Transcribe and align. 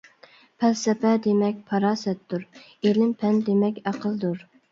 پەلسەپە 0.61 1.09
دېمەك 1.25 1.59
پاراسەتتۇر، 1.67 2.47
ئېلىم-پەن 2.87 3.37
دېمەك 3.51 3.79
ئەقىلدۇر. 3.91 4.43